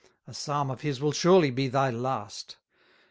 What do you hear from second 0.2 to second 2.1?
A psalm of his will surely be thy